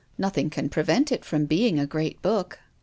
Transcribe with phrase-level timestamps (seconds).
[0.17, 2.57] Nothing can prevent it from being a great book."